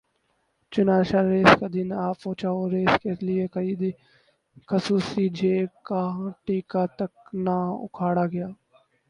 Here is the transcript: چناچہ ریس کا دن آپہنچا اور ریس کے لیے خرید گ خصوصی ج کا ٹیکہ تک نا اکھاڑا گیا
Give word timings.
چناچہ 0.71 1.19
ریس 1.27 1.51
کا 1.59 1.67
دن 1.73 1.89
آپہنچا 2.05 2.49
اور 2.51 2.69
ریس 2.71 2.93
کے 3.03 3.11
لیے 3.19 3.43
خرید 3.53 3.81
گ 3.83 3.91
خصوصی 4.69 5.25
ج 5.29 5.39
کا 5.87 6.01
ٹیکہ 6.45 6.83
تک 6.97 7.11
نا 7.45 7.55
اکھاڑا 7.85 8.25
گیا 8.33 8.47